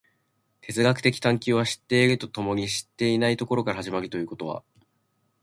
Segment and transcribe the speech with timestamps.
[0.61, 4.63] 哲学的探求は知っていると共に知っていないところから始まるということは、